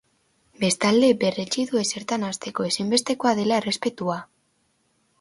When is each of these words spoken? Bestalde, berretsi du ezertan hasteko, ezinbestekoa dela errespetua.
Bestalde, 0.63 1.09
berretsi 1.25 1.67
du 1.73 1.79
ezertan 1.83 2.27
hasteko, 2.31 2.67
ezinbestekoa 2.73 3.37
dela 3.43 3.63
errespetua. 3.63 4.21